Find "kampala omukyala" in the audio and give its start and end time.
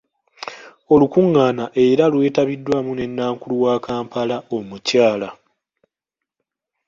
3.85-5.29